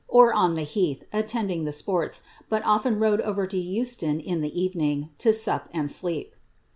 or 0.07 0.33
on 0.33 0.55
the 0.55 0.65
hratlu 0.65 1.03
attending 1.13 1.63
the 1.63 1.71
sports, 1.71 2.21
but 2.49 2.65
ol\en 2.65 2.97
rode 2.97 3.21
over 3.21 3.45
to 3.45 3.55
Euston 3.59 4.19
in 4.19 4.41
the 4.41 4.49
eveoinf, 4.49 5.09
to 5.19 5.29
tiup 5.29 5.67
and 5.75 5.91
sleep.' 5.91 6.33